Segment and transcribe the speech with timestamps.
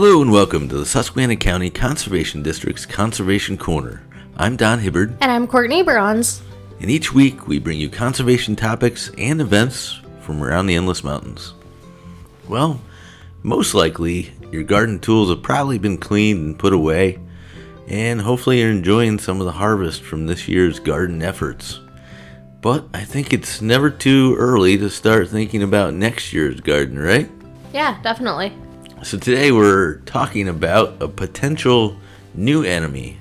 [0.00, 4.02] Hello and welcome to the Susquehanna County Conservation District's Conservation Corner.
[4.34, 6.40] I'm Don Hibbard, And I'm Courtney Bronze.
[6.80, 11.52] and each week we bring you conservation topics and events from around the Endless Mountains.
[12.48, 12.80] Well,
[13.42, 17.18] most likely your garden tools have probably been cleaned and put away,
[17.86, 21.78] and hopefully you're enjoying some of the harvest from this year's garden efforts.
[22.62, 27.30] But I think it's never too early to start thinking about next year's garden, right?
[27.74, 28.54] Yeah, definitely.
[29.02, 31.96] So today we're talking about a potential
[32.34, 33.16] new enemy,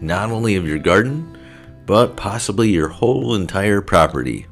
[0.00, 1.36] not only of your garden,
[1.86, 4.46] but possibly your whole entire property.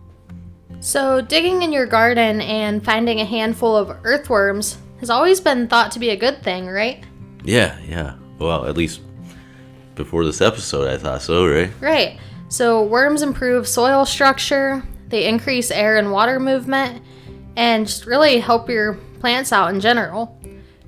[0.80, 5.92] So, digging in your garden and finding a handful of earthworms has always been thought
[5.92, 7.04] to be a good thing, right?
[7.44, 8.16] Yeah, yeah.
[8.40, 9.02] Well, at least
[9.94, 11.70] before this episode, I thought so, right?
[11.80, 12.18] Right.
[12.48, 17.04] So, worms improve soil structure, they increase air and water movement,
[17.56, 20.36] and just really help your plants out in general.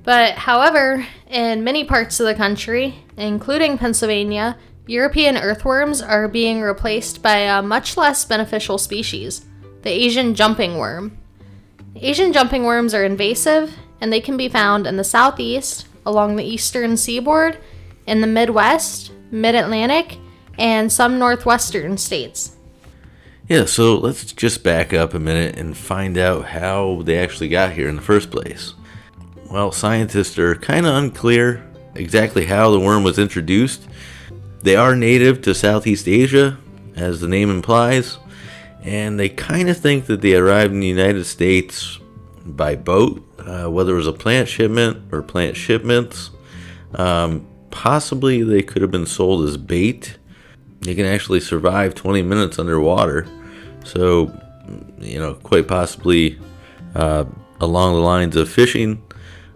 [0.05, 7.23] But, however, in many parts of the country, including Pennsylvania, European earthworms are being replaced
[7.23, 9.45] by a much less beneficial species,
[9.81, 11.17] the Asian jumping worm.
[11.95, 16.43] Asian jumping worms are invasive and they can be found in the southeast, along the
[16.43, 17.57] eastern seaboard,
[18.05, 20.19] in the Midwest, Mid Atlantic,
[20.59, 22.55] and some northwestern states.
[23.47, 27.73] Yeah, so let's just back up a minute and find out how they actually got
[27.73, 28.73] here in the first place.
[29.49, 33.87] Well, scientists are kind of unclear exactly how the worm was introduced.
[34.61, 36.57] They are native to Southeast Asia,
[36.95, 38.17] as the name implies,
[38.83, 41.99] and they kind of think that they arrived in the United States
[42.45, 46.31] by boat, uh, whether it was a plant shipment or plant shipments.
[46.95, 50.17] Um, possibly they could have been sold as bait.
[50.81, 53.27] They can actually survive 20 minutes underwater,
[53.83, 54.31] so
[54.99, 56.39] you know, quite possibly
[56.95, 57.25] uh,
[57.59, 59.01] along the lines of fishing.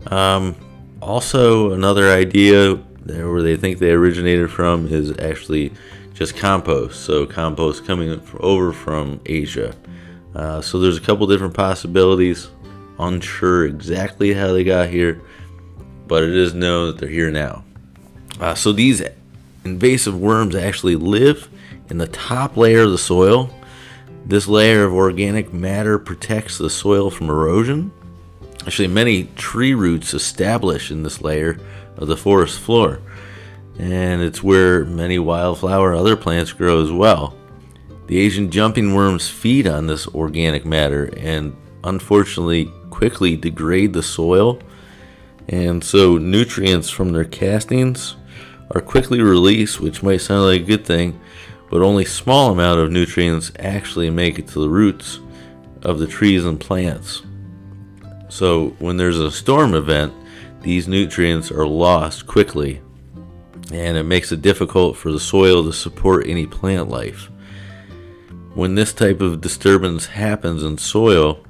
[0.07, 0.55] Um,
[1.01, 5.71] also, another idea where they think they originated from is actually
[6.13, 7.01] just compost.
[7.05, 9.75] So, compost coming over from Asia.
[10.35, 12.49] Uh, so, there's a couple different possibilities.
[12.99, 15.21] Unsure exactly how they got here,
[16.07, 17.63] but it is known that they're here now.
[18.39, 19.01] Uh, so, these
[19.63, 21.49] invasive worms actually live
[21.89, 23.49] in the top layer of the soil.
[24.25, 27.91] This layer of organic matter protects the soil from erosion.
[28.65, 31.59] Actually, many tree roots establish in this layer
[31.97, 33.01] of the forest floor,
[33.79, 37.35] and it's where many wildflower and other plants grow as well.
[38.07, 44.59] The Asian jumping worms feed on this organic matter and unfortunately quickly degrade the soil,
[45.47, 48.15] and so nutrients from their castings
[48.71, 51.19] are quickly released, which might sound like a good thing,
[51.71, 55.19] but only small amount of nutrients actually make it to the roots
[55.83, 57.23] of the trees and plants.
[58.29, 60.13] So when there's a storm event,
[60.61, 62.81] these nutrients are lost quickly,
[63.73, 67.29] and it makes it difficult for the soil to support any plant life.
[68.53, 71.43] When this type of disturbance happens in soil,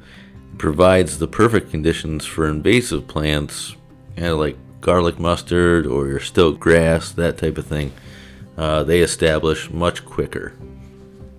[0.51, 3.75] it provides the perfect conditions for invasive plants,
[4.15, 7.91] you know, like garlic mustard or your stilt grass, that type of thing.
[8.57, 10.53] Uh, they establish much quicker.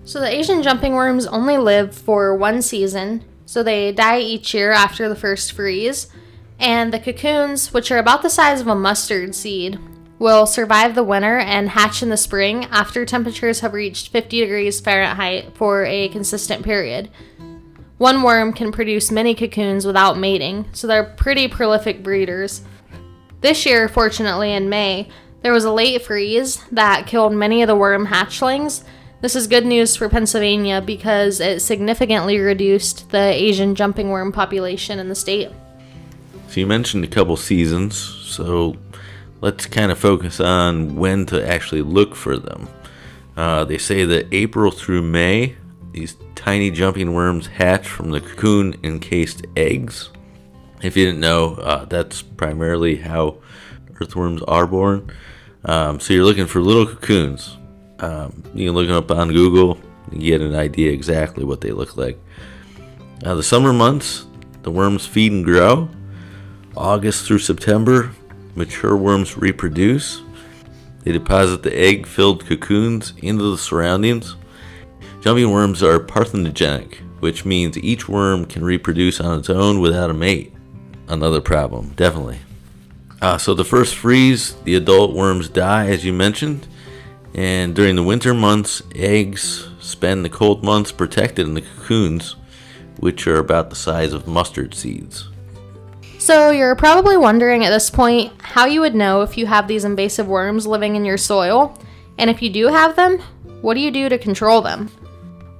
[0.03, 4.71] So, the Asian jumping worms only live for one season, so they die each year
[4.71, 6.07] after the first freeze.
[6.57, 9.77] And the cocoons, which are about the size of a mustard seed,
[10.19, 14.79] will survive the winter and hatch in the spring after temperatures have reached 50 degrees
[14.79, 17.09] Fahrenheit for a consistent period.
[17.97, 22.61] One worm can produce many cocoons without mating, so they're pretty prolific breeders.
[23.41, 25.09] This year, fortunately, in May,
[25.41, 28.85] there was a late freeze that killed many of the worm hatchlings.
[29.21, 34.97] This is good news for Pennsylvania because it significantly reduced the Asian jumping worm population
[34.97, 35.51] in the state.
[36.47, 38.75] So you mentioned a couple seasons, so
[39.39, 42.67] let's kind of focus on when to actually look for them.
[43.37, 45.55] Uh, they say that April through May,
[45.91, 50.09] these tiny jumping worms hatch from the cocoon encased eggs.
[50.81, 53.37] If you didn't know, uh, that's primarily how
[54.01, 55.11] earthworms are born.
[55.63, 57.57] Um, so you're looking for little cocoons.
[58.01, 59.77] Um, you can look them up on Google
[60.11, 62.19] and get an idea exactly what they look like.
[63.23, 64.25] Now, the summer months,
[64.63, 65.89] the worms feed and grow.
[66.75, 68.11] August through September,
[68.55, 70.21] mature worms reproduce.
[71.03, 74.35] They deposit the egg filled cocoons into the surroundings.
[75.21, 80.13] Jumping worms are parthenogenic, which means each worm can reproduce on its own without a
[80.13, 80.53] mate.
[81.07, 82.39] Another problem, definitely.
[83.21, 86.67] Uh, so, the first freeze, the adult worms die, as you mentioned,
[87.33, 92.35] and during the winter months, eggs spend the cold months protected in the cocoons,
[92.99, 95.29] which are about the size of mustard seeds.
[96.17, 99.85] So, you're probably wondering at this point how you would know if you have these
[99.85, 101.75] invasive worms living in your soil,
[102.17, 103.19] and if you do have them,
[103.61, 104.87] what do you do to control them?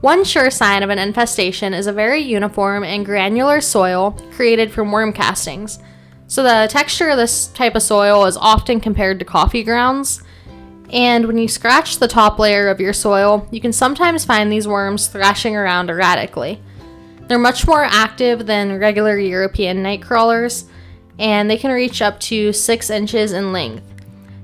[0.01, 4.91] One sure sign of an infestation is a very uniform and granular soil created from
[4.91, 5.79] worm castings.
[6.27, 10.21] So, the texture of this type of soil is often compared to coffee grounds.
[10.91, 14.67] And when you scratch the top layer of your soil, you can sometimes find these
[14.67, 16.61] worms thrashing around erratically.
[17.27, 20.65] They're much more active than regular European night crawlers,
[21.17, 23.85] and they can reach up to 6 inches in length.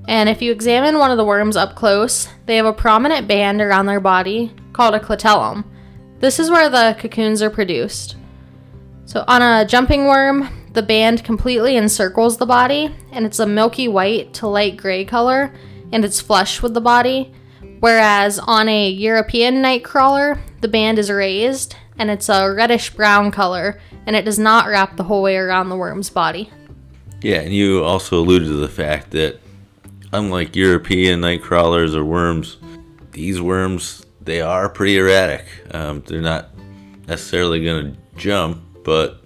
[0.07, 3.59] And if you examine one of the worms up close, they have a prominent band
[3.59, 5.65] around their body called a clitellum.
[6.19, 8.15] This is where the cocoons are produced.
[9.03, 13.87] So, on a jumping worm, the band completely encircles the body, and it's a milky
[13.87, 15.53] white to light gray color,
[15.91, 17.33] and it's flush with the body.
[17.79, 23.79] Whereas on a European nightcrawler, the band is raised and it's a reddish brown color,
[24.05, 26.49] and it does not wrap the whole way around the worm's body.
[27.21, 29.39] Yeah, and you also alluded to the fact that
[30.13, 32.57] unlike European night crawlers or worms,
[33.11, 35.45] these worms they are pretty erratic.
[35.73, 36.49] Um, they're not
[37.07, 39.23] necessarily going to jump, but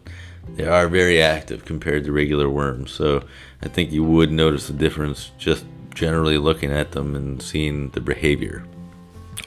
[0.55, 2.91] they are very active compared to regular worms.
[2.91, 3.23] So
[3.63, 8.01] I think you would notice a difference just generally looking at them and seeing the
[8.01, 8.65] behavior.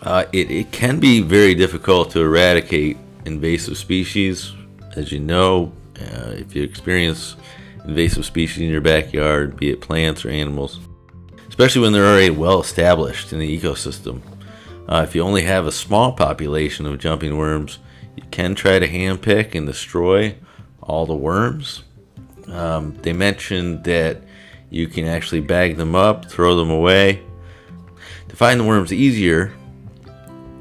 [0.03, 4.53] Uh, it, it can be very difficult to eradicate invasive species.
[4.97, 7.37] As you know, uh, if you experience
[7.85, 10.81] invasive species in your backyard, be it plants or animals,
[11.49, 14.21] especially when they're already well established in the ecosystem.
[14.89, 17.79] Uh, if you only have a small population of jumping worms,
[18.17, 20.35] you can try to handpick and destroy
[20.83, 21.83] all the worms.
[22.49, 24.23] Um, they mentioned that
[24.71, 27.23] you can actually bag them up, throw them away.
[28.29, 29.53] To find the worms easier,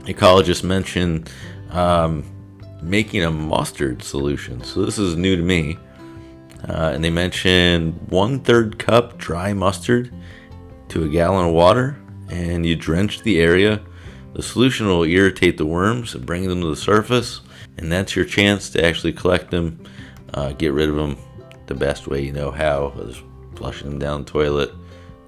[0.01, 1.31] ecologists mentioned
[1.71, 2.23] um,
[2.81, 4.63] making a mustard solution.
[4.63, 5.77] So this is new to me.
[6.67, 10.13] Uh, and they mentioned one third cup dry mustard
[10.89, 11.97] to a gallon of water,
[12.29, 13.81] and you drench the area.
[14.33, 17.41] The solution will irritate the worms and bring them to the surface,
[17.77, 19.83] and that's your chance to actually collect them,
[20.33, 21.17] uh, get rid of them
[21.67, 22.93] the best way you know how,
[23.55, 24.71] flushing them down the toilet,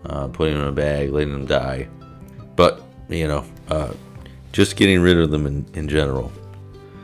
[0.06, 1.88] uh, putting them in a bag, letting them die.
[2.56, 3.94] But, you know, uh,
[4.52, 6.32] just getting rid of them in, in general.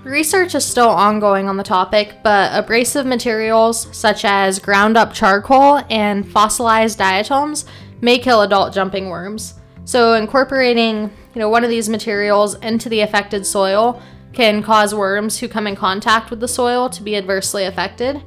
[0.04, 5.84] Research is still ongoing on the topic, but abrasive materials such as ground up charcoal
[5.90, 7.66] and fossilized diatoms
[8.02, 9.56] may kill adult jumping worms.
[9.86, 14.02] So incorporating, you know, one of these materials into the affected soil
[14.34, 18.24] can cause worms who come in contact with the soil to be adversely affected.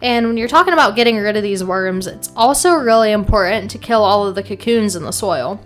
[0.00, 3.78] And when you're talking about getting rid of these worms, it's also really important to
[3.78, 5.60] kill all of the cocoons in the soil.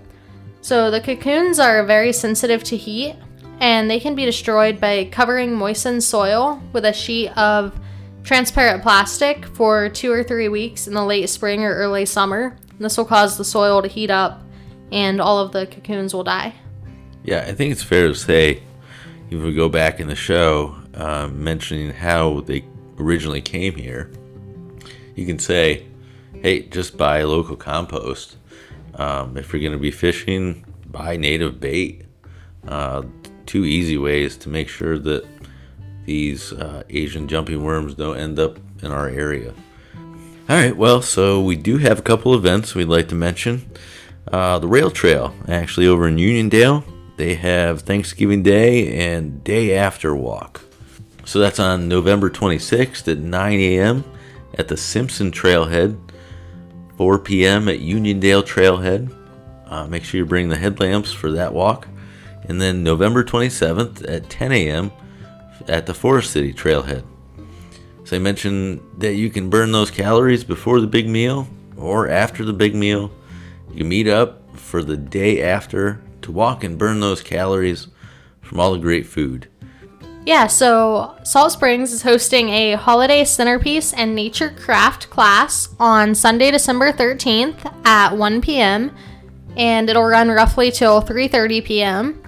[0.62, 3.16] So the cocoons are very sensitive to heat
[3.60, 7.78] and they can be destroyed by covering moistened soil with a sheet of
[8.24, 12.56] transparent plastic for two or three weeks in the late spring or early summer.
[12.78, 14.42] This will cause the soil to heat up
[14.90, 16.54] and all of the cocoons will die.
[17.24, 18.62] Yeah, I think it's fair to say,
[19.30, 22.64] if we go back in the show, uh, mentioning how they
[22.98, 24.10] originally came here,
[25.14, 25.86] you can say,
[26.42, 28.36] hey, just buy local compost.
[28.94, 32.04] Um, if you're going to be fishing, buy native bait.
[32.66, 33.02] Uh,
[33.46, 35.26] two easy ways to make sure that
[36.04, 39.54] these uh, Asian jumping worms don't end up in our area.
[40.48, 43.70] All right, well, so we do have a couple events we'd like to mention.
[44.30, 46.84] Uh, the rail trail, actually over in Uniondale,
[47.16, 50.62] they have Thanksgiving Day and Day After Walk.
[51.24, 54.04] So that's on November 26th at 9 a.m.
[54.58, 55.98] at the Simpson Trailhead,
[56.96, 57.68] 4 p.m.
[57.68, 59.14] at Uniondale Trailhead.
[59.66, 61.88] Uh, make sure you bring the headlamps for that walk.
[62.44, 64.92] And then November 27th at 10 a.m.
[65.68, 67.04] at the Forest City Trailhead.
[68.04, 72.44] So I mentioned that you can burn those calories before the big meal or after
[72.44, 73.10] the big meal.
[73.72, 77.88] You meet up for the day after to walk and burn those calories
[78.40, 79.48] from all the great food.
[80.24, 86.52] Yeah, so Salt Springs is hosting a holiday centerpiece and nature craft class on Sunday,
[86.52, 88.94] December 13th at 1 p.m.
[89.56, 92.22] and it'll run roughly till 3:30 p.m.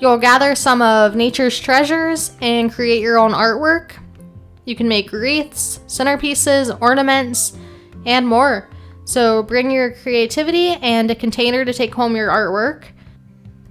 [0.00, 3.92] You'll gather some of nature's treasures and create your own artwork.
[4.64, 7.56] You can make wreaths, centerpieces, ornaments,
[8.04, 8.68] and more.
[9.04, 12.86] So bring your creativity and a container to take home your artwork.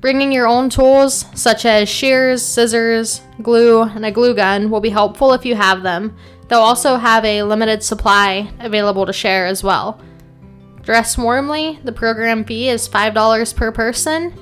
[0.01, 4.89] Bringing your own tools, such as shears, scissors, glue, and a glue gun, will be
[4.89, 6.17] helpful if you have them.
[6.47, 10.01] They'll also have a limited supply available to share as well.
[10.81, 14.33] Dress warmly, the program fee is $5 per person,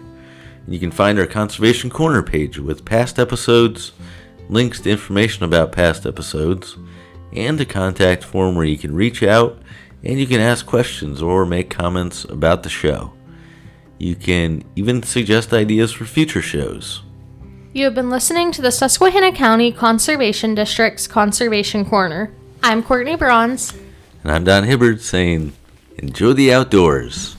[0.67, 3.91] You can find our Conservation Corner page with past episodes,
[4.49, 6.75] links to information about past episodes,
[7.33, 9.59] and a contact form where you can reach out
[10.03, 13.13] and you can ask questions or make comments about the show.
[13.97, 17.01] You can even suggest ideas for future shows.
[17.75, 22.31] You have been listening to the Susquehanna County Conservation District's Conservation Corner.
[22.63, 23.73] I'm Courtney Bronze.
[24.23, 25.51] And I'm Don Hibbard saying,
[25.97, 27.35] enjoy the outdoors.